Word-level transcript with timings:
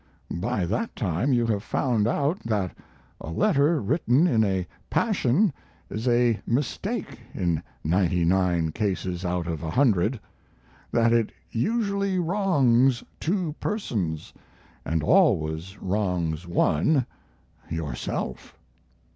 By 0.41 0.65
that 0.65 0.95
time 0.95 1.31
you 1.31 1.45
have 1.45 1.61
found 1.61 2.07
out 2.07 2.39
that 2.39 2.75
a 3.19 3.29
letter 3.29 3.79
written 3.79 4.25
in 4.25 4.43
a 4.43 4.65
passion 4.89 5.53
is 5.91 6.07
a 6.07 6.41
mistake 6.47 7.19
in 7.35 7.61
ninety 7.83 8.25
nine 8.25 8.71
cases 8.71 9.23
out 9.23 9.45
of 9.45 9.61
a 9.61 9.69
hundred; 9.69 10.19
that 10.91 11.13
it 11.13 11.31
usually 11.51 12.17
wrongs 12.17 13.03
two 13.19 13.53
persons, 13.59 14.33
and 14.85 15.03
always 15.03 15.79
wrongs 15.79 16.47
one 16.47 17.05
yourself. 17.69 18.57